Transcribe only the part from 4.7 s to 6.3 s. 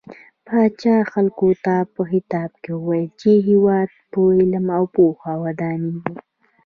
او پوهه ودانيږي.